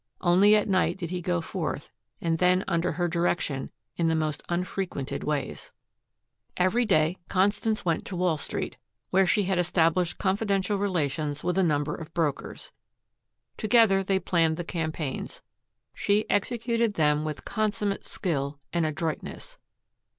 Only 0.21 0.55
at 0.55 0.67
night 0.67 0.97
did 0.97 1.11
he 1.11 1.21
go 1.21 1.41
forth 1.41 1.91
and 2.19 2.39
then 2.39 2.63
under 2.67 2.93
her 2.93 3.07
direction 3.07 3.69
in 3.97 4.07
the 4.07 4.15
most 4.15 4.41
unfrequented 4.49 5.23
ways. 5.23 5.71
Every 6.57 6.85
day 6.85 7.17
Constance 7.29 7.85
went 7.85 8.03
to 8.05 8.15
Wall 8.15 8.35
Street, 8.39 8.77
where 9.11 9.27
she 9.27 9.43
had 9.43 9.59
established 9.59 10.17
confidential 10.17 10.79
relations 10.79 11.43
with 11.43 11.55
a 11.55 11.61
number 11.63 11.93
of 11.93 12.15
brokers. 12.15 12.71
Together 13.57 14.03
they 14.03 14.17
planned 14.19 14.57
the 14.57 14.63
campaigns; 14.63 15.43
she 15.93 16.27
executed 16.31 16.95
them 16.95 17.23
with 17.23 17.45
consummate 17.45 18.03
skill 18.03 18.59
and 18.73 18.87
adroitness. 18.87 19.59